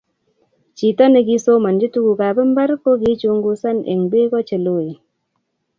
chito 0.77 1.05
ne 1.09 1.21
kisomanchi 1.27 1.87
tuguk 1.93 2.19
ab 2.29 2.37
mbar 2.51 2.69
ko 2.83 2.91
kichungusan 3.01 3.77
eng 3.91 4.03
beko 4.11 4.39
che 4.47 4.57
loen 4.65 4.89